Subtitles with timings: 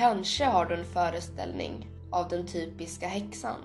[0.00, 3.60] Kanske har du en föreställning av den typiska häxan.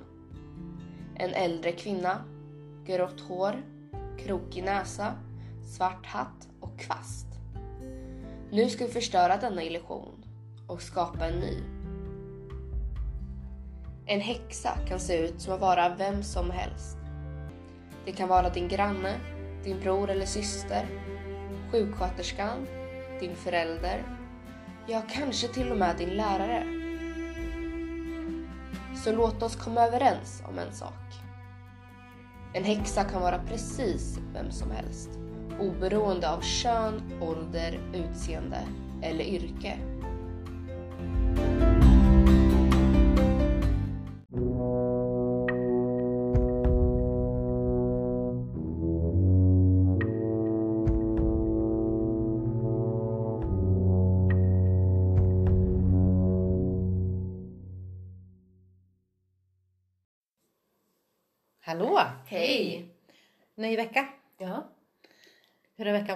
[1.16, 2.24] En äldre kvinna,
[2.86, 3.64] grått hår,
[4.20, 5.14] krokig näsa,
[5.76, 7.28] svart hatt och kvast.
[8.52, 10.26] Nu ska vi förstöra denna illusion
[10.68, 11.58] och skapa en ny.
[14.06, 16.98] En häxa kan se ut som att vara vem som helst.
[18.06, 19.20] Det kan vara din granne,
[19.64, 20.88] din bror eller syster,
[21.72, 22.68] sjuksköterskan,
[23.20, 24.25] din förälder,
[24.88, 26.64] ja kanske till och med din lärare.
[29.04, 30.94] Så låt oss komma överens om en sak.
[32.54, 35.10] En häxa kan vara precis vem som helst,
[35.60, 38.60] oberoende av kön, ålder, utseende
[39.02, 39.95] eller yrke.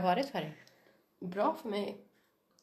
[0.09, 0.53] Varit för dig?
[1.19, 1.97] bra för mig.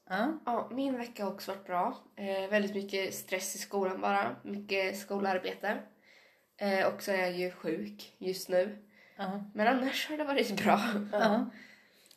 [0.09, 0.39] Ja.
[0.45, 1.97] Ja, min vecka har också varit bra.
[2.17, 4.37] Eh, väldigt mycket stress i skolan bara.
[4.43, 5.79] Mycket skolarbete.
[6.57, 8.79] Eh, och så är jag ju sjuk just nu.
[9.17, 9.45] Ja.
[9.55, 10.81] Men annars har det varit bra.
[11.13, 11.47] Ja,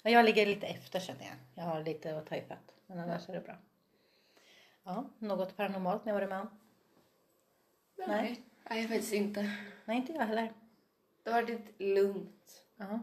[0.03, 1.36] Jag ligger lite efter känner jag.
[1.55, 2.73] Jag har lite att ta ifatt.
[2.88, 3.55] Men annars är det bra.
[4.83, 6.49] Ja, något paranormalt ni har varit med om?
[8.08, 8.41] Nej.
[8.69, 9.52] Nej, faktiskt inte.
[9.86, 10.53] Nej, inte jag heller.
[11.23, 12.64] Det har varit lugnt.
[12.77, 12.99] Ja.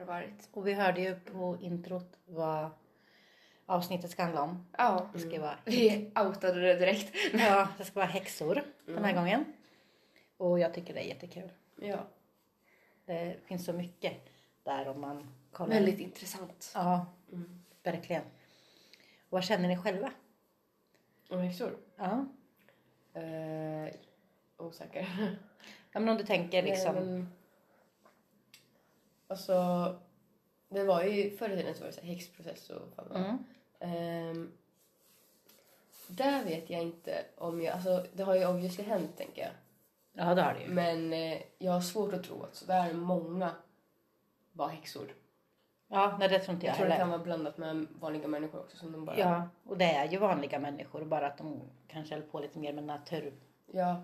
[0.00, 0.48] Har varit.
[0.52, 2.70] Och vi hörde ju på introt vad
[3.66, 4.66] avsnittet ska handla om.
[4.78, 5.10] Ja.
[5.12, 7.14] Det ska vara, Vi outade det direkt.
[7.32, 9.44] ja, det ska vara häxor den här gången.
[10.36, 11.50] Och jag tycker det är jättekul.
[11.76, 12.06] Ja.
[13.04, 14.12] Det finns så mycket
[14.62, 15.74] där om man kollar.
[15.74, 16.72] Väldigt intressant.
[16.74, 17.06] Ja,
[17.82, 18.22] verkligen.
[18.22, 20.12] Och vad känner ni själva?
[21.30, 21.76] Om häxor?
[21.96, 22.26] Ja.
[23.20, 23.94] Eh,
[24.56, 25.08] osäker.
[25.92, 26.94] ja men om du tänker liksom.
[26.94, 27.32] Nej, men,
[29.30, 29.54] alltså,
[30.68, 33.20] det var ju förr i tiden så var det så här häxprocess och fan vad.
[33.20, 33.38] Mm.
[33.80, 34.52] Ehm,
[36.08, 39.50] där vet jag inte om jag, alltså det har ju obviously hänt tänker jag.
[40.12, 40.68] Ja det har du ju.
[40.68, 43.50] Men eh, jag har svårt att tro att så där många
[44.52, 45.14] var häxor.
[45.88, 47.02] Ja, nej det tror inte jag, Jag tror det heller.
[47.04, 49.18] kan vara blandat med vanliga människor också som de bara...
[49.18, 52.72] Ja, och det är ju vanliga människor bara att de kanske håller på lite mer
[52.72, 53.32] med naturgrejer
[53.72, 54.02] Ja.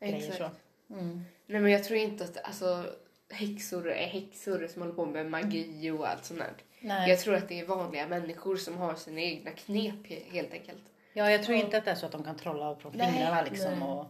[0.00, 0.38] Exakt.
[0.38, 0.50] så.
[0.94, 1.24] Mm.
[1.46, 2.84] Nej men jag tror inte att alltså,
[3.30, 6.52] häxor är häxor som håller på med magi och allt sånt där.
[6.80, 7.10] Nej.
[7.10, 10.82] Jag tror att det är vanliga människor som har sina egna knep he- helt enkelt.
[11.12, 13.42] Ja, jag tror inte att det är så att de kan trolla från Nej, fingrarna
[13.42, 13.88] liksom nej.
[13.88, 14.06] och...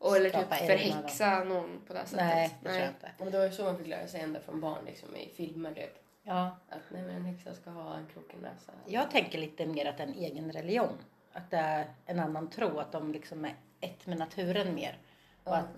[0.00, 2.24] Och eller typ förhäxa någon på det här sättet.
[2.26, 3.10] Nej, det tror jag inte.
[3.18, 5.74] Men det var ju så man fick lära sig ända från barn liksom i filmer
[5.74, 5.98] typ.
[6.22, 8.72] Ja, Att nej men en häxa ska ha en krokig näsa.
[8.86, 10.98] jag tänker lite mer att det är en egen religion.
[11.32, 14.98] Att det är en annan tro, att de liksom är ett med naturen mer.
[15.44, 15.68] Och att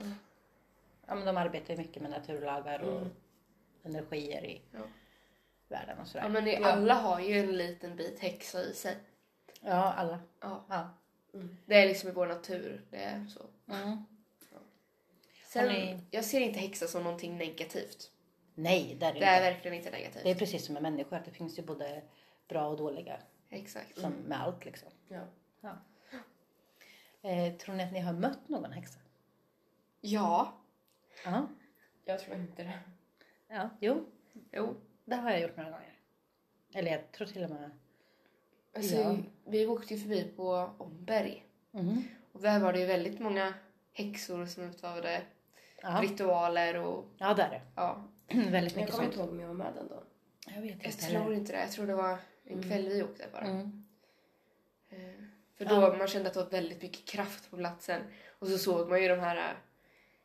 [1.11, 3.07] ja, men de arbetar ju mycket med naturlagar och
[3.83, 4.79] energier i Ja.
[5.69, 6.25] världen och sådär.
[6.25, 8.97] Ja men det, alla har ju en liten bit häxa i sig.
[9.61, 10.21] Ja, alla.
[10.41, 10.65] Ja.
[10.69, 10.91] Ja.
[11.67, 12.85] Det är liksom i vår natur.
[12.91, 13.41] Det är så.
[13.73, 14.05] Mm.
[15.47, 18.11] Sen, ni- Jag ser inte häxa som någonting negativt.
[18.55, 20.23] Nej, det är det, Det är verkligen inte negativt.
[20.23, 22.03] Det är precis som med människor, att det finns ju både
[22.49, 23.21] bra och dåliga.
[23.51, 23.99] Exakt.
[24.01, 24.89] Som med allt liksom.
[25.09, 25.21] Ja.
[25.61, 25.77] Ja.
[27.31, 28.99] Eh, tror ni att ni har mött någon häxa?
[30.01, 30.53] Ja.
[31.25, 31.49] Ja.
[32.05, 32.79] Jag tror inte det.
[33.49, 34.07] Ja, jo.
[34.53, 34.77] Jo.
[35.05, 35.95] Det har jag gjort några gånger.
[36.75, 37.71] Eller jag tror till och med...
[38.77, 39.17] Alltså, Ja.
[39.45, 41.45] Vi åkte ju förbi på Omberg.
[41.71, 42.03] Mhm.
[42.33, 43.55] Och där var det ju väldigt många
[43.93, 45.23] häxor som utövade
[45.83, 46.01] Ja.
[46.03, 47.61] ritualer och ja, det är det.
[47.77, 48.05] ja.
[48.29, 50.05] Väldigt Jag mycket kommer inte ihåg om jag var med den dagen.
[50.47, 51.35] Jag vet Jag inte tror heller.
[51.37, 51.61] inte det.
[51.61, 53.45] Jag tror det var en kväll vi åkte bara.
[53.45, 53.87] Mm.
[54.91, 55.25] Eh,
[55.57, 58.03] För då man kände att det var väldigt mycket kraft på platsen.
[58.39, 59.57] Och så såg man ju de här eh,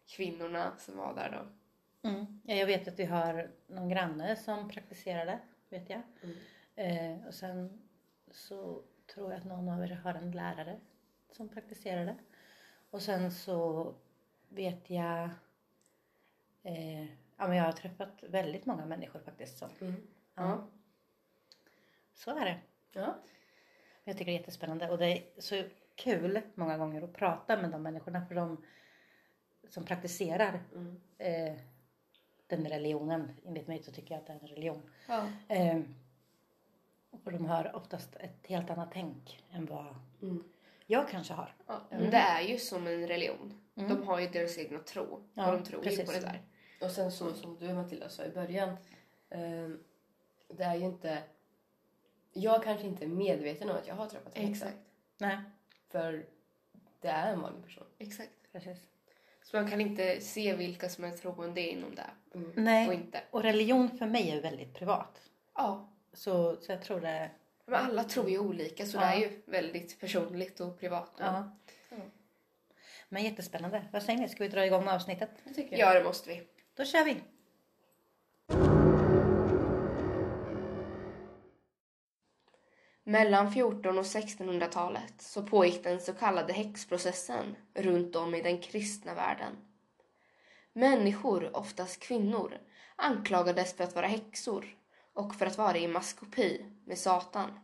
[0.07, 2.09] kvinnorna som var där då.
[2.09, 2.41] Mm.
[2.43, 5.39] Ja, jag vet att vi har någon granne som praktiserade,
[5.69, 6.01] vet jag.
[6.75, 7.81] Eh, och sen
[8.31, 10.79] så tror jag att någon av er har en lärare
[11.31, 12.15] som praktiserade.
[12.89, 13.93] Och sen så
[14.49, 15.29] vet jag...
[16.63, 17.03] Eh,
[17.37, 19.57] ja, men jag har träffat väldigt många människor faktiskt.
[19.57, 19.69] Som,
[20.35, 20.67] ja.
[22.13, 22.59] Så är det.
[22.91, 23.15] Ja.
[24.03, 25.63] Jag tycker det är jättespännande och det är så
[25.95, 28.63] kul många gånger att prata med de människorna för de
[29.69, 30.63] som praktiserar
[31.17, 31.53] eh,
[32.47, 33.31] den religionen.
[33.45, 34.81] Enligt mig så tycker jag att det är en religion.
[35.07, 35.27] Ja.
[35.47, 35.81] Eh,
[37.23, 39.95] och de har oftast ett helt annat tänk än vad
[40.85, 41.55] jag kanske har.
[41.67, 43.61] Ja, men det är ju som en religion.
[43.73, 45.23] De har ju deras egna tro.
[45.33, 46.05] Ja, och de tror ju precis.
[46.05, 46.41] på det där.
[46.81, 48.77] Och sen så som du Matilda sa i början.
[49.29, 49.83] ehm,
[50.47, 51.23] det är ju inte...
[52.33, 54.65] Jag kanske inte är medveten om att jag har träffat en häxa.
[54.65, 54.83] Exakt.
[55.17, 55.37] Nej.
[55.89, 56.25] För
[57.01, 57.87] det är en vanlig person.
[57.97, 58.31] Exakt.
[58.51, 58.77] Precis.
[59.45, 63.21] Så man kan inte se vilka som är troende inom det och Nej, inte.
[63.29, 65.21] och religion för mig är väldigt privat.
[65.55, 67.31] Ja, Så, så jag tror det...
[67.65, 69.01] men alla tror ju olika så Ja.
[69.01, 71.11] det är ju väldigt personligt och privat.
[71.17, 71.51] Ja.
[71.89, 71.95] Ja.
[73.09, 73.85] Men jättespännande.
[73.91, 74.29] Vad säger ni?
[74.29, 75.29] Ska vi dra igång avsnittet?
[75.43, 75.89] Det tycker jag.
[75.95, 76.43] Ja, det måste vi.
[76.75, 77.15] Då kör vi!
[83.07, 89.13] Mellan 1400 och 1600-talet så pågick den så kallade häxprocessen runt om i den kristna
[89.13, 89.57] världen.
[90.73, 92.57] Människor, oftast kvinnor,
[92.95, 94.77] anklagades för att vara häxor
[95.13, 97.59] och för att vara i maskopi med Satan.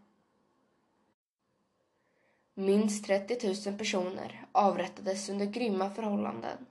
[2.53, 6.65] Minst 30 000 personer avrättades under grymma förhållanden.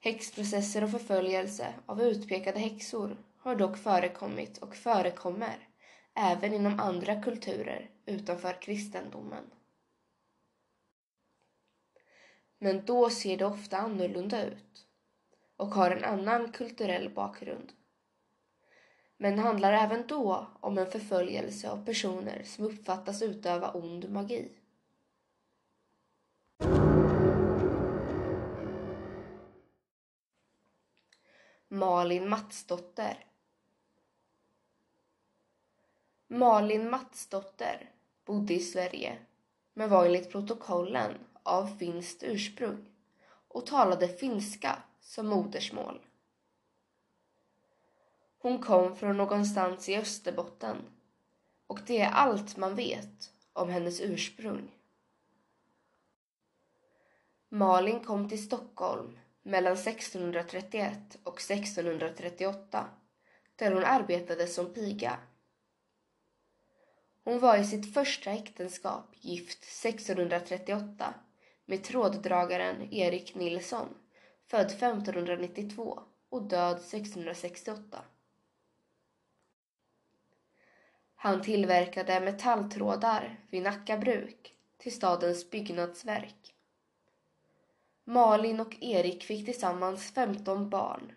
[0.00, 5.68] Häxprocesser och förföljelse av utpekade häxor har dock förekommit och förekommer
[6.16, 9.50] även inom andra kulturer utanför kristendomen.
[12.58, 14.86] Men då ser det ofta annorlunda ut
[15.56, 17.72] och har en annan kulturell bakgrund.
[19.16, 24.52] Men handlar även då om en förföljelse av personer som uppfattas utöva ond magi.
[31.68, 33.26] Malin Matsdotter
[36.28, 37.90] Malin Matsdotter
[38.24, 39.18] bodde i Sverige
[39.74, 42.88] men var enligt protokollen av finskt ursprung
[43.48, 46.00] och talade finska som modersmål.
[48.38, 50.76] Hon kom från någonstans i Österbotten
[51.66, 54.70] och det är allt man vet om hennes ursprung.
[57.48, 62.86] Malin kom till Stockholm mellan 1631 och 1638
[63.56, 65.18] där hon arbetade som piga.
[67.26, 71.14] Hon var i sitt första äktenskap gift 1638
[71.64, 73.88] med tråddragaren Erik Nilsson,
[74.46, 77.98] född 1592 och död 1668.
[81.16, 86.54] Han tillverkade metalltrådar vid Nacka bruk till stadens byggnadsverk.
[88.04, 91.12] Malin och Erik fick tillsammans 15 barn,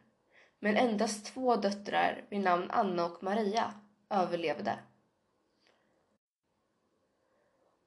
[0.60, 3.74] men endast två döttrar vid namn Anna och Maria
[4.10, 4.80] överlevde.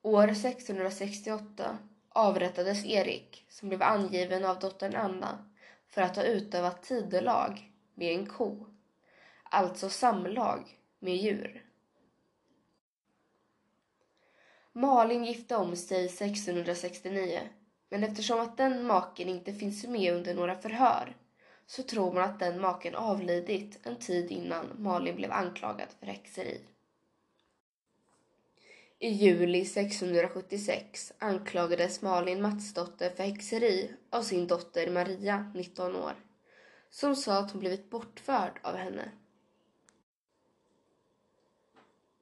[0.04, 1.78] År 1668
[2.08, 5.44] avrättades Erik som blev angiven av dottern Anna
[5.88, 8.66] för att ha utövat tidelag med en ko,
[9.44, 11.66] alltså samlag med djur.
[14.72, 17.40] Malin gifte om sig 1669
[17.88, 21.16] men eftersom att den maken inte finns med under några förhör
[21.66, 26.60] så tror man att den maken avlidit en tid innan Malin blev anklagad för häxeri.
[29.02, 36.14] I juli 1676 anklagades Malin Matsdotter för häxeri av sin dotter Maria, 19 år,
[36.90, 39.10] som sa att hon blivit bortförd av henne.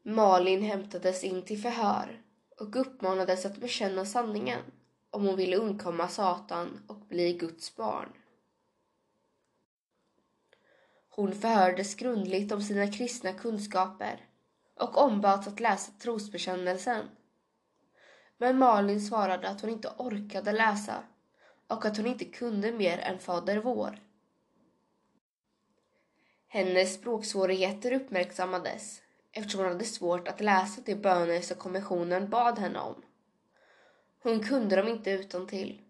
[0.02, 2.22] Malin hämtades in till förhör
[2.56, 4.60] och uppmanades att bekänna sanningen
[5.10, 8.12] om hon ville undkomma Satan och bli Guds barn.
[11.08, 14.29] Hon förhördes grundligt om sina kristna kunskaper
[14.80, 17.08] och ombads att läsa trosbekännelsen.
[18.38, 21.02] Men Malin svarade att hon inte orkade läsa
[21.66, 23.98] och att hon inte kunde mer än Fader vår.
[26.48, 32.78] Hennes språksvårigheter uppmärksammades eftersom hon hade svårt att läsa de böner som kommissionen bad henne
[32.78, 33.02] om.
[34.22, 35.82] Hon kunde dem inte utan till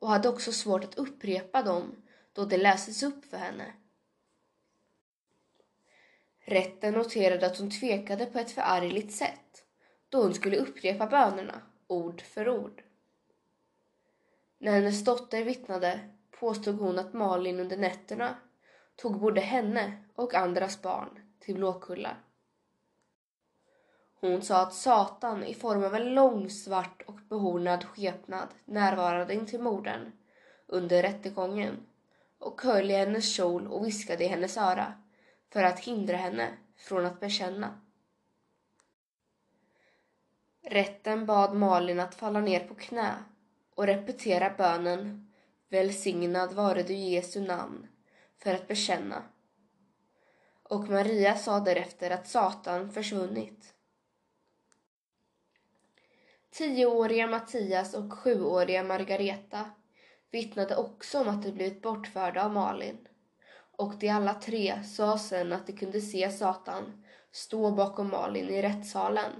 [0.00, 3.72] och hade också svårt att upprepa dem då de lästes upp för henne.
[6.50, 9.64] Rätten noterade att hon tvekade på ett förargligt sätt
[10.08, 12.82] då hon skulle upprepa bönerna ord för ord.
[14.58, 16.00] När hennes dotter vittnade
[16.40, 18.36] påstod hon att Malin under nätterna
[18.96, 22.16] tog både henne och andras barn till Blåkulla.
[24.20, 29.60] Hon sa att Satan i form av en lång svart och behornad skepnad närvarade intill
[29.60, 30.12] morden
[30.66, 31.86] under rättegången
[32.38, 34.94] och höll i hennes kjol och viskade i hennes öra
[35.52, 37.80] för att hindra henne från att bekänna.
[40.62, 43.14] Rätten bad Malin att falla ner på knä
[43.74, 45.32] och repetera bönen
[45.68, 47.86] Välsignad vare du Jesu namn
[48.38, 49.22] för att bekänna.
[50.62, 53.74] Och Maria sa därefter att Satan försvunnit.
[56.50, 59.70] Tioåriga Mattias och sjuåriga Margareta
[60.30, 63.08] vittnade också om att de blivit bortförda av Malin
[63.80, 68.62] och de alla tre sa sen att de kunde se Satan stå bakom Malin i
[68.62, 69.32] rättssalen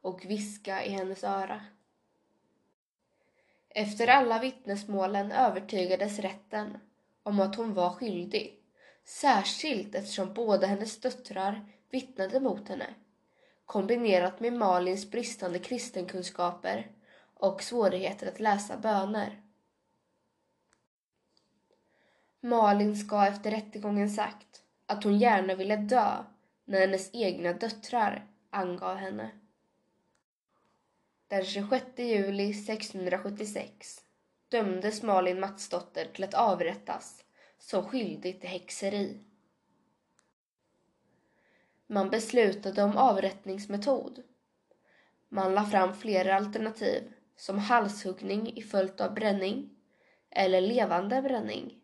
[0.00, 1.60] och viska i hennes öra.
[3.68, 6.78] Efter alla vittnesmålen övertygades rätten
[7.22, 8.60] om att hon var skyldig,
[9.04, 12.94] särskilt eftersom båda hennes döttrar vittnade mot henne,
[13.66, 16.90] kombinerat med Malins bristande kristenkunskaper
[17.34, 19.42] och svårigheter att läsa böner.
[22.40, 26.24] Malin ska efter rättegången sagt att hon gärna ville dö
[26.64, 29.30] när hennes egna döttrar angav henne.
[31.28, 34.04] Den 26 juli 1676
[34.48, 37.24] dömdes Malin Matsdotter till att avrättas
[37.58, 39.20] som skyldig till häxeri.
[41.86, 44.22] Man beslutade om avrättningsmetod.
[45.28, 49.70] Man la fram flera alternativ som halshuggning i följt av bränning
[50.30, 51.80] eller levande bränning.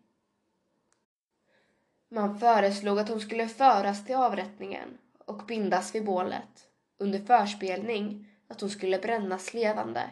[2.14, 6.68] Man föreslog att hon skulle föras till avrättningen och bindas vid bålet
[6.98, 10.10] under förspelning att hon skulle brännas levande.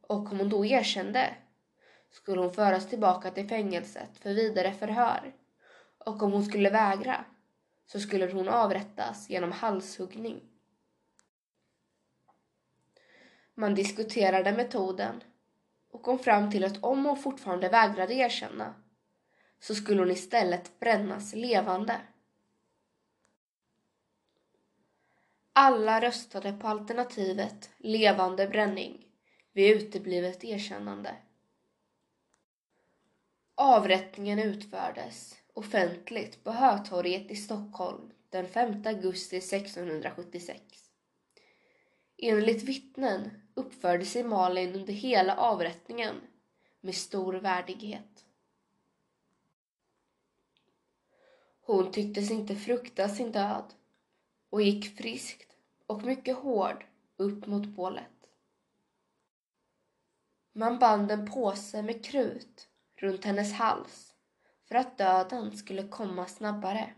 [0.00, 1.34] Och om hon då erkände
[2.10, 5.34] skulle hon föras tillbaka till fängelset för vidare förhör.
[5.98, 7.24] Och om hon skulle vägra
[7.86, 10.40] så skulle hon avrättas genom halshuggning.
[13.54, 15.22] Man diskuterade metoden
[15.90, 18.74] och kom fram till att om hon fortfarande vägrade erkänna
[19.64, 22.00] så skulle hon istället brännas levande.
[25.52, 29.06] Alla röstade på alternativet levande bränning
[29.52, 31.16] vid uteblivet erkännande.
[33.54, 40.62] Avrättningen utfördes offentligt på Hötorget i Stockholm den 5 augusti 1676.
[42.16, 46.20] Enligt vittnen uppförde sig Malin under hela avrättningen
[46.80, 48.23] med stor värdighet.
[51.66, 53.74] Hon tycktes inte frukta sin död
[54.50, 55.56] och gick friskt
[55.86, 56.84] och mycket hård
[57.16, 58.04] upp mot bålet.
[60.52, 64.14] Man band en påse med krut runt hennes hals
[64.64, 66.94] för att döden skulle komma snabbare.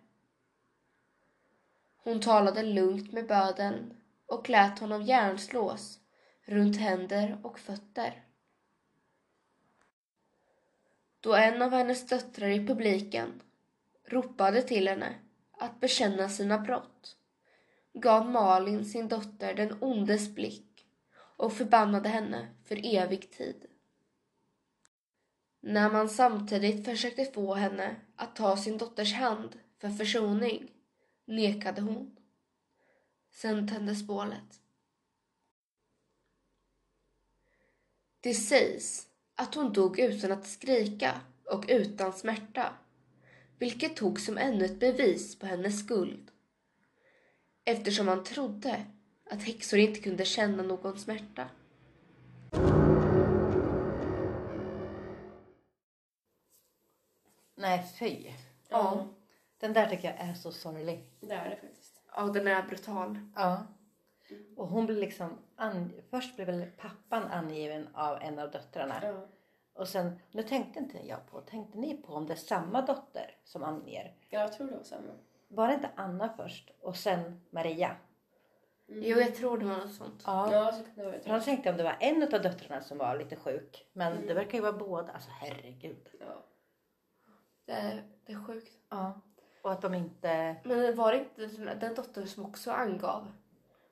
[1.96, 3.96] Hon talade lugnt med bödeln
[4.26, 6.00] och lät honom järnslås
[6.44, 8.24] runt händer och fötter.
[11.20, 13.42] Då en av hennes döttrar i publiken
[14.06, 15.14] ropade till henne
[15.52, 17.16] att bekänna sina brott
[18.00, 20.86] gav Malin sin dotter den ondes blick
[21.36, 23.66] och förbannade henne för evig tid.
[25.60, 30.70] När man samtidigt försökte få henne att ta sin dotters hand för försoning
[31.24, 32.16] nekade hon.
[33.30, 34.60] Sen tändes bålet.
[38.20, 42.72] Det sägs att hon dog utan att skrika och utan smärta,
[43.58, 46.30] vilket togs som ännu ett bevis på hennes skuld.
[47.64, 48.86] Eftersom man trodde
[49.30, 51.48] att häxor inte kunde känna någon smärta.
[57.54, 58.32] Nej, fy.
[58.68, 59.06] Ja,
[59.60, 61.04] Den där tycker jag är så sorglig.
[61.20, 62.02] det är det faktiskt.
[62.16, 63.18] Ja, den är brutal.
[63.34, 63.66] Ja.
[64.56, 65.38] Och hon blev liksom...
[65.56, 65.92] An...
[66.10, 69.00] Först blev väl pappan angiven av en av döttrarna.
[69.02, 69.28] Ja.
[69.76, 73.36] Och sen, nu tänkte inte jag på, tänkte ni på om det är samma dotter
[73.44, 74.14] som anger?
[74.28, 75.12] Jag tror det var samma.
[75.48, 77.96] Var det inte Anna först och sen Maria?
[78.86, 80.22] Jo, jag tror det var något sånt.
[80.26, 80.52] Ja.
[80.52, 81.16] Ja, så kan det vara.
[81.26, 83.86] Han tänkte om det var en av döttrarna som var lite sjuk.
[83.92, 85.12] Men det verkar ju vara båda.
[85.12, 86.08] Alltså herregud.
[86.20, 86.44] Ja.
[87.64, 88.72] Det är, det är sjukt.
[88.88, 89.20] Ja.
[89.62, 90.56] Och att de inte...
[90.64, 93.26] Men var det inte den- dottern som också angav?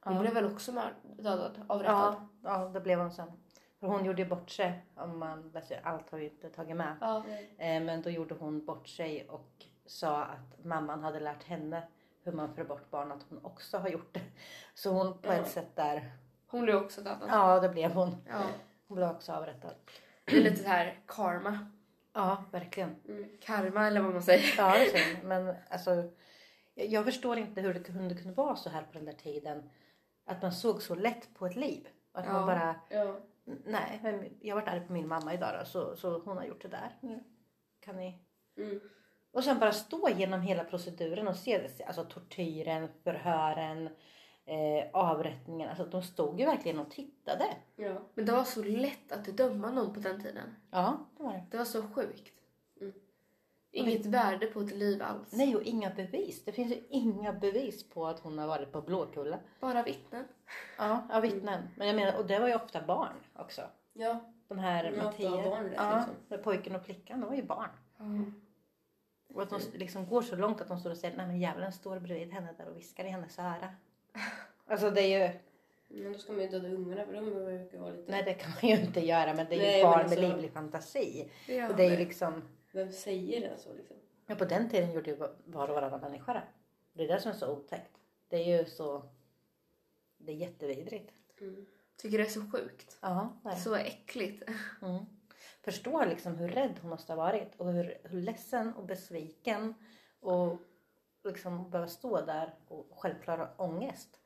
[0.00, 0.20] Hon Ja.
[0.20, 0.72] blev väl också
[1.02, 2.14] dödad, avrättad?
[2.14, 3.32] Ja, ja, det blev hon sen.
[3.84, 4.84] För hon gjorde bort sig.
[4.94, 6.96] Om man läser, allt har vi inte tagit med.
[7.00, 7.24] Ja.
[7.58, 11.82] Eh, men då gjorde hon bort sig och sa att mamman hade lärt henne
[12.22, 13.12] hur man för bort barn.
[13.12, 14.20] Att hon också har gjort det.
[14.74, 16.12] Så hon på ett sätt där.
[16.46, 17.28] Hon blev också dödad.
[17.30, 18.16] Ja, det blev hon.
[18.28, 18.40] Ja.
[18.88, 19.74] Hon blev också avrättad.
[20.24, 21.58] Det är lite så här karma.
[22.12, 22.96] Ja, verkligen.
[23.40, 24.54] Karma eller vad man säger.
[24.58, 25.22] Ja, det säger.
[25.22, 26.10] Men alltså.
[26.74, 29.70] Jag, förstår inte hur det kunde, kunde vara så här på den där tiden.
[30.26, 31.88] Att man såg så lätt på ett liv.
[32.12, 32.46] Att man Ja.
[32.46, 33.16] bara, Ja.
[33.64, 36.62] Nej, men jag varit arg på min mamma idag då, så, så hon har gjort
[36.62, 36.98] det där.
[37.00, 37.24] Nu
[37.80, 38.20] kan ni
[38.56, 38.80] Mm.
[39.32, 43.86] Och sen bara stå genom hela proceduren och se det, alltså tortyren, förhören,
[44.44, 45.68] eh, avrättningen.
[45.68, 47.44] Alltså de stod ju verkligen och tittade.
[47.76, 48.10] Ja.
[48.14, 50.54] Men det var så lätt att döma någon på den tiden.
[50.70, 51.46] Ja, det var det.
[51.50, 52.32] Det var så sjukt.
[53.76, 53.88] Mm.
[53.88, 55.32] Inget värde på ett liv alls.
[55.32, 56.44] Nej, och inga bevis.
[56.44, 59.38] Det finns ju inga bevis på att hon har varit på Blåkulla.
[59.60, 60.24] Bara vittnen.
[60.78, 61.62] Ja, ja vittnen.
[61.76, 63.62] Men jag menar, och det var ju ofta barn också.
[63.92, 64.20] Ja.
[64.48, 65.32] De här Ja, Mattias.
[65.32, 66.44] barn där, ja, liksom.
[66.44, 67.68] pojken och flickan, de var ju barn.
[69.34, 71.72] Och att de liksom går så långt att de står och säger nej men djävulen
[71.72, 73.68] står bredvid henne där och viskar i hennes öra.
[74.66, 75.38] Alltså det är ju,
[76.02, 78.12] Men då ska man ju döda ungarna för de brukar vara lite...
[78.12, 80.28] Nej det kan man ju inte göra men det är ju Nej, barn alltså- med
[80.30, 81.30] livlig fantasi.
[81.48, 82.42] Ja, och det är ju men- liksom,
[82.74, 83.96] Vem säger det så liksom?
[84.26, 86.42] ja, på den tiden gjorde ju var och varannan människa det.
[86.92, 88.00] Det är det som är så otäckt.
[88.28, 89.08] Det är ju så,
[90.16, 91.12] det är jättevidrigt.
[91.40, 91.66] Mm.
[91.96, 92.98] Tycker det är så sjukt.
[93.02, 93.60] Ja, det är det.
[93.60, 94.42] Så äckligt.
[94.82, 95.04] Mm.
[95.62, 99.74] Förstår liksom hur rädd hon måste ha varit och hur, hur ledsen och besviken
[100.20, 100.58] och
[101.24, 104.20] liksom behöva stå där och självklar ha ångest.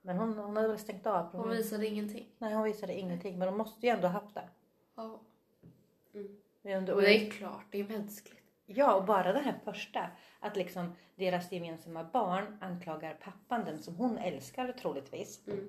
[0.00, 1.32] Men hon, hon hade väl stängt av.
[1.32, 2.34] Hon visade ingenting.
[2.38, 3.38] Nej, hon visade ingenting.
[3.38, 4.48] Men hon måste ju ändå ha haft det.
[4.94, 5.20] Ja.
[6.68, 8.42] Men ändå- Och det är klart, det är mänskligt.
[8.66, 10.10] Ja, och bara det här första.
[10.40, 15.46] Att liksom deras gemensamma barn anklagar pappan, den som hon älskar troligtvis.
[15.46, 15.68] Mm.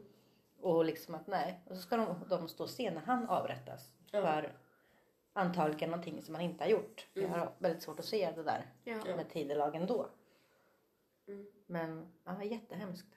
[0.62, 1.60] Och liksom att nej.
[1.66, 3.92] Och så ska de, de stå och se när han avrättas.
[4.12, 4.22] Ja.
[4.22, 4.54] För
[5.34, 7.08] antagligen någonting som han inte har gjort.
[7.14, 8.96] Jag har väldigt svårt att se det där Ja.
[9.16, 10.10] med tidelagen då.
[11.28, 11.46] Mm.
[11.66, 13.08] Men ja, jättehemskt.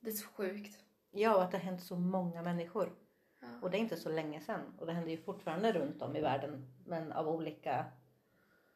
[0.00, 0.84] Det är så sjukt.
[1.10, 2.92] Ja, och att det har hänt så många människor.
[3.40, 3.46] Ja.
[3.62, 4.60] Och det är inte så länge sedan.
[4.78, 6.66] Och det händer ju fortfarande runt om i världen.
[6.86, 7.86] Men av olika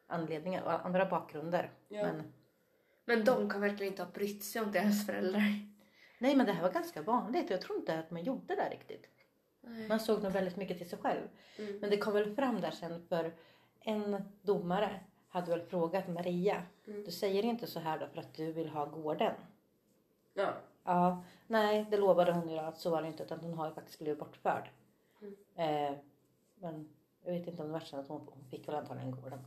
[0.07, 1.71] anledningar och andra bakgrunder.
[1.87, 2.03] Ja.
[2.03, 2.33] Men,
[3.05, 5.41] Men de kan verkligen inte ha brytt sig om deras föräldrar.
[6.19, 7.49] nej, men det här var ganska vanligt.
[7.49, 9.07] Jag tror inte att man gjorde det riktigt.
[9.61, 9.87] Nej.
[9.87, 11.27] Man såg nog väldigt mycket till sig själv.
[11.57, 11.77] Mm.
[11.79, 13.33] Men det kom väl fram där sen för
[13.79, 16.63] en domare hade väl frågat Maria.
[16.87, 17.03] Mm.
[17.03, 19.35] Du säger inte så här då för att du vill ha gården?
[20.33, 20.53] Ja.
[20.83, 23.73] Ja, nej det lovade hon ju att så var det inte utan hon har ju
[23.73, 24.69] faktiskt blivit bortförd.
[25.21, 25.35] Mm.
[25.55, 25.99] Eh,
[26.55, 26.89] men
[27.23, 29.39] jag vet inte om det var så att hon, hon fick väl antagligen gården.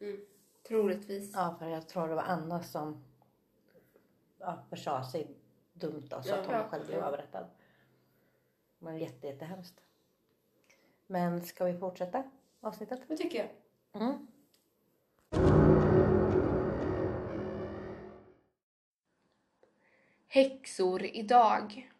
[0.00, 0.20] Mm.
[0.68, 1.32] Troligtvis.
[1.34, 3.04] Ja, för jag tror det var Anna som
[4.38, 5.36] ja, försa sig
[5.72, 7.46] dumt då, så Ja, att hon ja, själv blev avrättad.
[8.78, 9.80] Men jätte, jättehemskt.
[11.06, 12.22] Men ska vi fortsätta
[12.60, 13.00] avsnittet?
[13.08, 13.50] Det tycker jag.
[14.02, 14.26] Mm.
[20.38, 21.90] Häxor idag.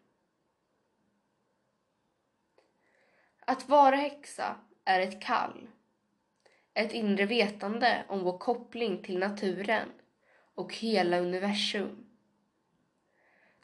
[3.39, 5.67] Att vara häxa är ett kall.
[6.73, 9.89] Ett inre vetande om vår koppling till naturen
[10.55, 12.05] och hela universum.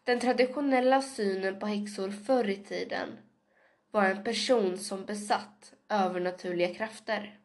[0.04, 3.18] Den traditionella synen på häxor förr i tiden
[3.92, 7.40] var en person som besatt övernaturliga krafter.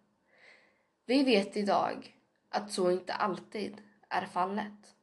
[1.07, 2.16] Vi vet idag
[2.48, 4.96] att så inte alltid är fallet.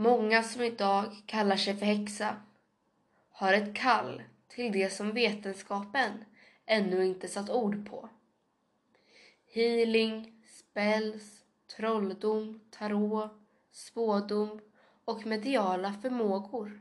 [0.00, 0.12] Mm.
[0.12, 2.36] Många som idag kallar sig för häxa
[3.30, 6.24] har ett kall till det som vetenskapen
[6.66, 8.08] ännu inte satt ord på.
[9.46, 11.44] Healing, spells,
[11.76, 13.30] trolldom, tarot,
[13.72, 14.60] spådom
[15.04, 16.80] och mediala förmågor.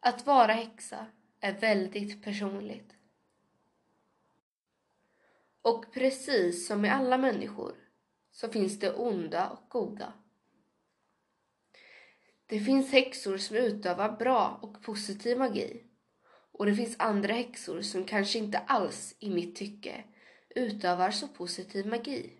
[0.00, 1.06] Att vara häxa
[1.40, 2.92] är väldigt personligt.
[5.62, 7.74] Och precis som med alla människor
[8.30, 10.12] så finns det onda och goda.
[12.46, 15.82] Det finns häxor som utövar bra och positiv magi.
[16.52, 20.04] Och det finns andra häxor som kanske inte alls, i mitt tycke,
[20.48, 22.32] utövar så positiv magi.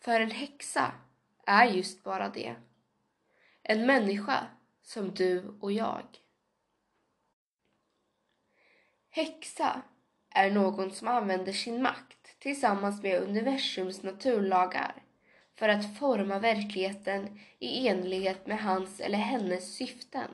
[0.00, 0.92] För en häxa
[1.46, 2.56] är just bara det.
[3.62, 4.46] En människa
[4.82, 6.06] som du och jag.
[9.10, 9.82] Häxa
[10.30, 15.01] är någon som använder sin makt tillsammans med universums naturlagar
[15.62, 20.30] för att forma verkligheten i enlighet med hans eller hennes syften.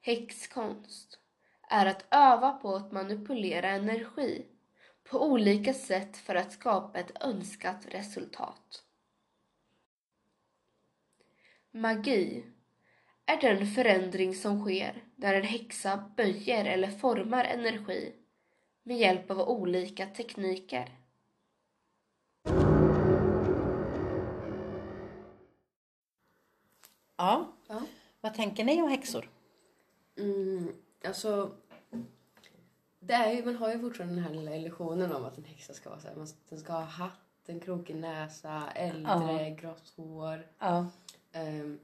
[0.00, 1.18] Häxkonst
[1.68, 4.46] är att öva på att manipulera energi
[5.04, 8.84] på olika sätt för att skapa ett önskat resultat.
[11.70, 12.44] Magi
[13.26, 18.12] är den förändring som sker när en häxa böjer eller formar energi
[18.82, 21.01] med hjälp av olika tekniker.
[27.22, 27.46] Ja.
[27.68, 27.82] Ja.
[28.20, 29.30] Vad tänker ni om häxor?
[30.18, 30.72] Mm,
[31.04, 31.50] alltså,
[33.00, 35.74] det är ju, man har ju fortfarande den här lilla illusionen om att en häxa
[35.74, 40.46] ska vara så här, man, den ska ha hatt, en krokig näsa, äldre, grått hår.
[40.58, 40.86] Ja,
[41.32, 41.78] Ehm,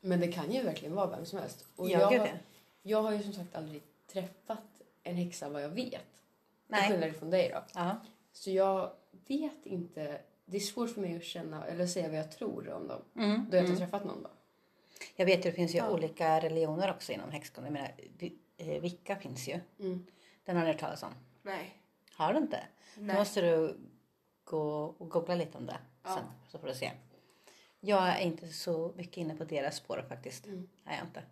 [0.00, 1.66] men det kan ju verkligen vara vem som helst.
[1.76, 2.34] Och Ja, jag, gud, har, ja.
[2.82, 5.90] jag har ju som sagt aldrig träffat en häxa vad jag vet.
[5.90, 6.00] Till
[6.66, 6.90] Nej.
[6.90, 7.62] skillnad från dig då.
[7.74, 7.96] ja.
[8.32, 8.90] Så jag
[9.26, 10.20] vet inte.
[10.44, 13.02] Det är svårt för mig att känna eller säga vad jag tror om dem.
[13.16, 13.46] Mm.
[13.50, 14.30] Då jag inte har träffat någon då.
[15.16, 15.90] Jag vet ju det finns ju Ja.
[15.90, 17.66] olika religioner också inom häxkonst.
[17.66, 19.60] Jag menar, vi- eh, finns ju.
[19.78, 20.06] Mm.
[20.44, 21.12] Den har ni hört talas om.
[21.42, 21.76] Nej.
[22.14, 22.60] Har du inte?
[22.96, 23.16] Då Nej.
[23.16, 23.76] måste du
[24.44, 26.14] gå och googla lite om det Ja.
[26.16, 26.24] sen.
[26.48, 26.90] Så får du se.
[27.80, 30.46] Jag är inte så mycket inne på deras spår faktiskt.
[30.46, 30.68] Mm.
[30.84, 31.22] är jag inte.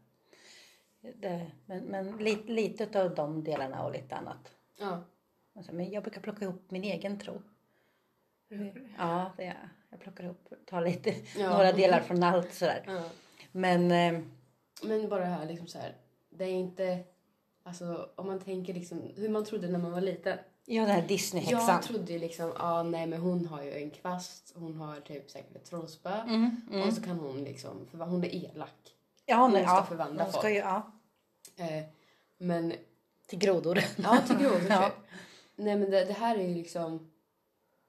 [1.20, 4.52] Det, men men lite, lite av de delarna och lite annat.
[4.78, 5.04] Ja.
[5.54, 7.42] Alltså, men jag brukar plocka ihop min egen tro.
[8.98, 9.56] Ja, det är
[9.90, 10.00] jag.
[10.00, 11.50] Plockar ihop, tar lite, Ja.
[11.50, 12.84] några delar från allt sådär.
[12.86, 13.02] Ja.
[13.52, 14.20] Men eh,
[14.82, 15.96] Men bara det här liksom så här.
[16.30, 16.98] Det är inte...
[17.62, 20.38] Alltså om man tänker liksom hur man trodde när man var liten.
[20.64, 21.68] ja, den här Disney-häxan.
[21.68, 25.30] Jag trodde ju liksom, ja nej men hon har ju en kvast, hon har typ
[25.30, 26.10] säkert ett trollspö.
[26.20, 26.88] Mm, mm.
[26.88, 28.94] Och så kan hon liksom, för hon är elak.
[29.26, 29.84] Ja, nej, hon ska ja.
[29.84, 30.44] förvandla hon folk.
[30.44, 30.92] ju, ja,
[31.56, 31.84] Eh,
[32.38, 32.72] men,
[33.26, 33.78] till grodor.
[33.96, 34.84] ja till grodor Ja.
[34.88, 34.94] typ.
[35.56, 37.10] Nej men det, det här är ju liksom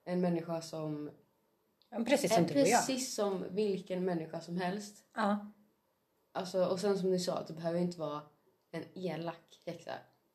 [0.05, 1.11] en människa som
[1.89, 2.87] Ja, Precis är som du och jag.
[2.87, 4.95] precis som vilken människa som helst.
[5.15, 5.51] Ja.
[6.31, 8.21] Alltså, och sen som ni sa, det behöver inte vara
[8.71, 9.91] en elak häxa.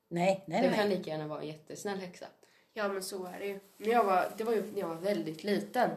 [0.09, 0.77] Nej, nej, det nej.
[0.79, 2.27] kan lika gärna vara en jättesnäll häxa.
[2.73, 3.61] Ja men så är det ju.
[3.77, 5.91] När jag var, det var ju när jag var väldigt liten.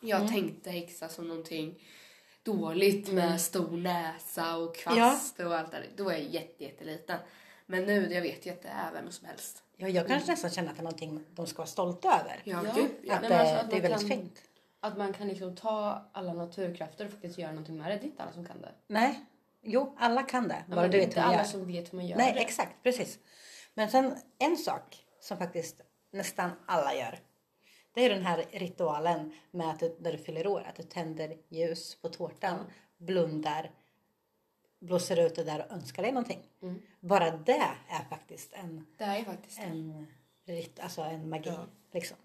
[0.00, 1.82] Jag tänkte häxa som någonting
[2.42, 5.86] dåligt med stor näsa och kvast och allt det där.
[5.96, 7.18] Då var jag jätte, jätteliten.
[7.66, 9.62] Men nu, jag vet ju att det är vem som helst.
[9.80, 12.40] Ja, jag kanske nästan känner att det är någonting de ska vara stolta över.
[12.44, 12.86] Ja, Ja.
[13.02, 13.14] ja.
[13.14, 14.42] Att, Nej, alltså att det är väldigt kan- fint.
[14.80, 17.94] Att man kan liksom ta alla naturkrafter och faktiskt göra någonting med det.
[17.96, 18.72] Det är inte alla som kan det.
[18.86, 19.24] Nej,
[19.62, 20.64] jo, alla kan det.
[20.68, 21.50] Ja, Bara men du vet inte hur man alla gör.
[21.50, 22.40] som vet hur man gör Nej, det.
[22.40, 23.18] exakt, precis.
[23.74, 25.80] Men sen en sak som faktiskt
[26.12, 27.18] nästan alla gör.
[27.94, 31.36] Det är den här ritualen med att du, när du fyller år, att du tänder
[31.48, 32.58] ljus på tårtan,
[32.98, 33.70] blundar,
[34.78, 36.42] blåser ut det där och önskar dig någonting.
[36.62, 36.82] Mm.
[37.00, 39.62] Bara det är faktiskt en, Det är faktiskt det.
[39.62, 40.06] en,
[40.44, 41.48] rit, alltså en magi.
[41.50, 41.66] Ja.
[41.92, 42.16] Liksom.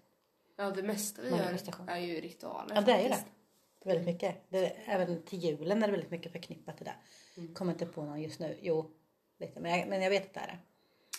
[0.56, 2.74] Ja, det mesta vi gör är ju ritualer.
[2.74, 3.14] Ja, det är ju det.
[3.14, 3.34] faktiskt.
[3.84, 4.36] Väldigt mycket.
[4.48, 6.94] Det är, även till julen är det väldigt mycket förknippat till det.
[7.36, 7.54] Mm.
[7.54, 8.58] Kommer inte på någon just nu.
[8.62, 8.90] Jo,
[9.38, 9.60] lite.
[9.60, 10.58] Men jag, men jag vet att det är det.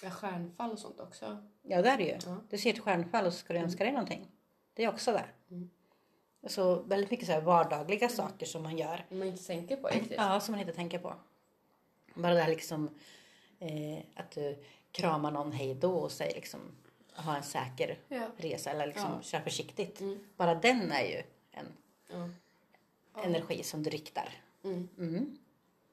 [0.03, 1.37] Ja, stjärnfall och sånt också.
[1.61, 2.17] Ja, det är det ju.
[2.25, 2.37] Ja.
[2.49, 4.31] Du ser ett stjärnfall och så ska du önska dig någonting.
[4.73, 5.25] Det är också det.
[5.51, 5.69] Mm.
[6.45, 9.05] Så väldigt mycket så här vardagliga saker som man gör.
[9.09, 10.17] Om man inte tänker på riktigt.
[10.17, 11.13] Ja, som man inte tänker på.
[12.13, 12.89] Bara det här liksom
[13.59, 16.59] eh, att du kramar någon hej då och säger liksom
[17.15, 18.27] ha en säker Ja.
[18.37, 19.21] resa eller liksom Ja.
[19.21, 20.01] kör försiktigt.
[20.01, 20.19] Mm.
[20.37, 21.65] Bara den är ju en
[22.09, 22.29] Ja.
[23.23, 24.29] energi som du riktar.
[24.63, 24.87] Mm.
[24.97, 25.37] Mm.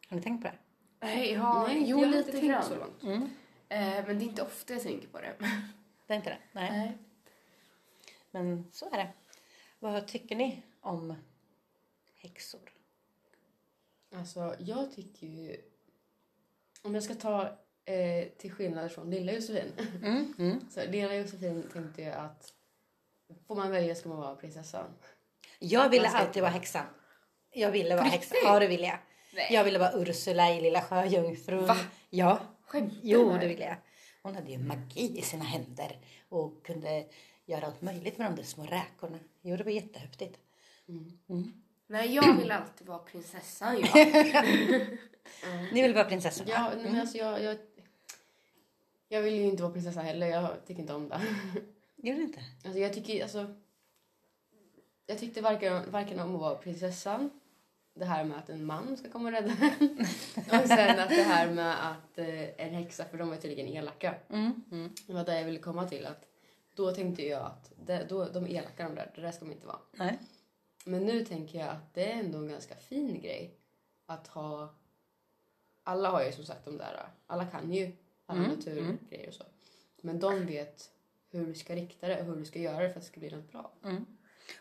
[0.08, 0.54] Har ni tänkt på det?
[1.06, 2.62] Nej, ja, Nej, jo jag har inte lite tänkt grann.
[2.64, 3.02] så långt.
[3.02, 3.22] Mm.
[3.68, 5.34] Eh, men det är inte ofta jag tänker på det.
[6.06, 6.38] Det är inte det?
[6.52, 6.70] Nej.
[6.70, 6.98] Nej.
[8.30, 9.08] Men så är det.
[9.82, 11.14] Vad tycker ni om
[12.14, 12.72] häxor?
[14.14, 15.56] Alltså, jag tycker ju...
[16.82, 19.72] Om jag ska ta eh, till skillnad från lilla Josefin.
[20.02, 20.34] Mm.
[20.38, 20.60] Mm.
[20.70, 22.52] Så lilla Josefin tänkte ju att
[23.46, 24.86] får man välja ska man vara prinsessan.
[25.58, 26.86] Jag ville alltid vara häxan.
[27.50, 28.42] Jag ville vara riktigt?
[28.44, 28.98] Ja, det ville jag.
[29.34, 29.48] Nej.
[29.50, 31.66] Jag ville vara Ursula i Lilla Sjöjungfrun.
[31.66, 31.76] Va?
[32.10, 32.40] Ja.
[32.66, 33.76] Skämtar Jo, det ville jag.
[34.22, 37.04] Hon hade ju magi i sina händer och kunde
[37.52, 39.18] göra allt möjligt med de där små räkorna.
[39.42, 40.38] Jo, det var jättehäftigt.
[40.88, 41.52] Mm.
[41.86, 43.80] Nej, jag vill alltid vara prinsessan.
[43.80, 43.88] Ja.
[45.72, 46.46] Ni vill vara prinsessan?
[46.48, 47.56] Ja, nej, men alltså jag, jag...
[49.08, 50.26] Jag vill ju inte vara prinsessa heller.
[50.26, 51.20] Jag tycker inte om det.
[51.96, 52.40] Gör du inte?
[52.64, 53.54] Alltså jag tycker alltså...
[55.06, 57.30] Jag tyckte varken, varken om att vara prinsessan,
[57.94, 59.98] det här med att en man ska komma och rädda en
[60.62, 64.14] och sen att det här med att eh, en häxa, för de är tydligen elaka.
[64.28, 64.64] Mm.
[64.72, 64.94] Mm.
[65.06, 66.06] Det var det jag ville komma till.
[66.06, 66.31] Att
[66.74, 69.52] då tänkte jag att det, då, de är elaka de där, det där ska de
[69.52, 69.78] inte vara.
[69.92, 70.18] Nej.
[70.84, 73.54] Men nu tänker jag att det är ändå en ganska fin grej
[74.06, 74.74] att ha...
[75.84, 77.92] Alla har ju som sagt de där, alla kan ju
[78.26, 79.44] alla Mm, naturgrejer och så.
[80.00, 80.90] Men de vet
[81.30, 83.20] hur du ska rikta det och hur du ska göra det för att det ska
[83.20, 83.72] bli något bra.
[83.84, 84.06] Mm.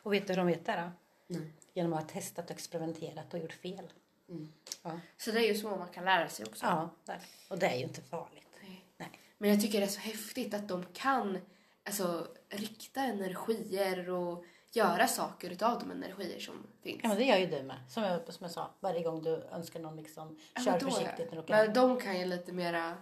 [0.04, 0.92] Och vet du hur de vet det då?
[1.40, 1.52] Nej.
[1.74, 3.94] Genom att ha testat och experimenterat och gjort fel.
[4.30, 4.52] Mm.
[4.84, 6.66] Ja, Så det är ju så man kan lära sig också.
[6.66, 7.20] ja där.
[7.48, 8.48] och det är ju inte farligt.
[8.62, 8.86] Nej.
[8.98, 9.10] Nej.
[9.38, 11.38] Men jag tycker det är så häftigt att de kan
[11.86, 17.00] alltså, rikta energier och göra saker utav de energier som finns.
[17.04, 17.78] Ja, men det gör ju du med.
[17.90, 21.42] Som jag, som jag sa, varje gång du önskar någon liksom, Ja, kör försiktigt när
[21.42, 22.98] du Men de kan ju lite mera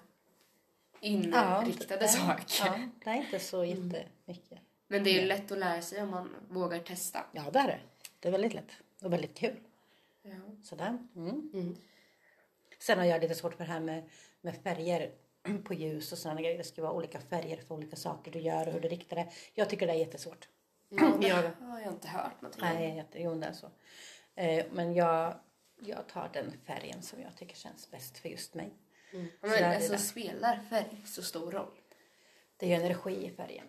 [1.01, 2.65] inriktade det- saker.
[2.65, 4.59] Ja, det är inte så jättemycket.
[4.87, 7.25] Men det är ju lätt att lära sig om man vågar testa.
[7.31, 7.79] Ja, det är det.
[8.19, 9.55] Det är väldigt lätt och väldigt kul.
[10.21, 10.31] Ja.
[10.63, 10.97] Sådär.
[11.15, 11.51] Mm.
[11.53, 11.75] Mm.
[12.79, 14.09] Sen har jag lite svårt för det här med,
[14.41, 15.11] med färger
[15.57, 16.57] på ljus och sådana grejer.
[16.57, 19.27] Det ska vara olika färger för olika saker du gör och hur du riktar det.
[19.53, 20.47] Jag tycker det är jättesvårt.
[20.89, 22.61] Ja, det Jag- har jag inte hört någonting.
[22.63, 23.69] Nej, jo, det är så.
[24.35, 25.35] Eh, men jag,
[25.79, 28.73] jag tar den färgen som jag tycker känns bäst för just mig.
[29.11, 31.71] Så Men alltså spelar färg så stor roll?
[32.57, 33.65] Det är ju energi i färgen.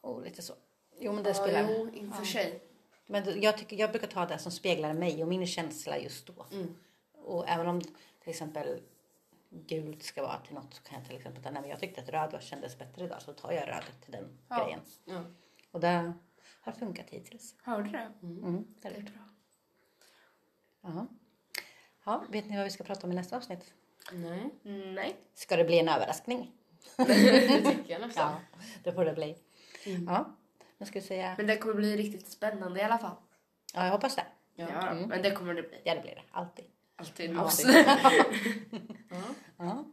[0.00, 0.52] Och lite så.
[0.98, 1.68] Jo, men det Ja, spelar...
[1.70, 2.62] jo, i och för sig.
[3.06, 6.46] Men jag, tycker, jag brukar ta det som speglar mig och min känsla just då.
[6.52, 6.74] Mm.
[7.14, 8.80] Och även om till exempel
[9.50, 12.00] gult ska vara till något så kan jag till exempel ta, nej men jag tyckte
[12.00, 14.64] att röd var, kändes bättre idag så tar jag röd till den Ja.
[14.64, 14.80] grejen.
[15.04, 15.24] Ja.
[15.70, 16.12] Och det
[16.60, 17.54] har funkat hittills.
[17.62, 18.12] Hörde du det?
[18.22, 19.10] Mm, det är Det är det.
[19.10, 19.22] bra.
[20.82, 21.06] Ja.
[22.04, 23.74] ja, vet ni vad vi ska prata om i nästa avsnitt?
[24.12, 24.50] Nej,
[24.94, 25.16] Nej.
[25.34, 26.52] Ska det bli en överraskning?
[26.96, 28.32] det tycker jag nästan.
[28.52, 29.36] Ja, det får det bli.
[29.86, 30.04] Mm.
[30.06, 30.36] Ja.
[30.78, 31.34] Jag skulle säga...
[31.36, 33.16] Men det kommer bli riktigt spännande i alla fall.
[33.74, 34.26] Ja, jag hoppas det.
[34.54, 35.80] Ja, men det kommer det bli.
[35.84, 36.22] Ja, det blir det.
[36.30, 36.64] Alltid.
[36.98, 37.64] Alltid oss.
[39.58, 39.84] Ja.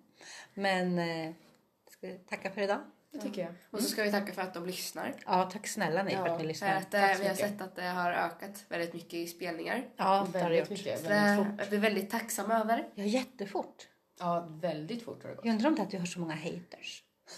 [0.53, 1.33] Men eh,
[1.91, 2.79] ska vi tacka för idag?
[3.11, 3.51] Det tycker jag.
[3.71, 5.13] Och så ska vi tacka för att de lyssnar.
[5.25, 6.75] Ja, tack snälla ni för att ni För lyssnar.
[6.75, 9.85] att eh, vi har sett att det har ökat väldigt mycket i spelningar.
[9.95, 10.69] Ja, det har det Väldigt gjort.
[10.85, 11.01] mycket.
[11.03, 11.61] Så Väldigt fort.
[11.67, 12.87] är vi väldigt tacksamma över.
[12.95, 13.87] Ja, jättefort.
[14.19, 15.45] Ja, väldigt fort har det gått.
[15.45, 17.03] Jag undrar om det är att vi har så många haters.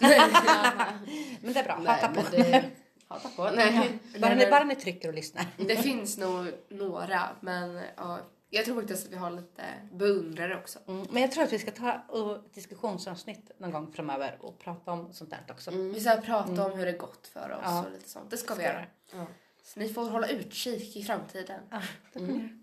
[1.40, 1.74] Men det är bra.
[1.86, 2.20] Hata på.
[2.30, 2.64] det...
[3.08, 3.50] Hata på.
[3.56, 3.98] Nej.
[4.20, 5.46] Bara, ni, bara ni trycker och lyssnar.
[5.56, 8.18] Det finns nog några, men ja,
[8.50, 10.78] jag tror faktiskt att vi har lite beundrare också.
[10.88, 14.92] Mm, men jag tror att vi ska ta ett diskussionsavsnitt någon gång framöver och prata
[14.92, 15.70] om sånt där också.
[15.70, 17.84] Vi ska prata om hur det gått för oss Ja.
[17.84, 18.30] och lite sånt.
[18.30, 18.84] Det ska vi Ska göra.
[19.12, 19.26] Ja.
[19.62, 21.60] Så ni får hålla utkik i framtiden.
[21.70, 21.80] Ja,
[22.12, 22.58] det jag.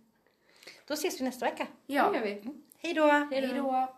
[0.88, 1.67] Då ses vi nästa vecka.
[1.86, 2.10] Ja.
[2.12, 2.43] Det gör vi.
[2.78, 3.08] Hej då!
[3.12, 3.95] Hej då!